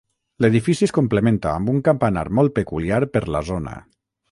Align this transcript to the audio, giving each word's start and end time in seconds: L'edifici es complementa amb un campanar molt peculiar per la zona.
L'edifici 0.45 0.85
es 0.87 0.93
complementa 0.97 1.51
amb 1.57 1.71
un 1.75 1.83
campanar 1.89 2.25
molt 2.41 2.57
peculiar 2.59 3.03
per 3.19 3.25
la 3.37 3.45
zona. 3.53 3.79